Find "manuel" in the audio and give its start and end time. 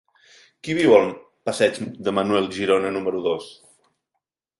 2.19-2.47